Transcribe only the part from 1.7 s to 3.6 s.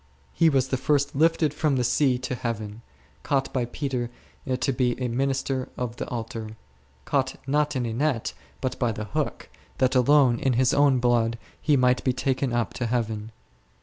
the sea to Heaven, caught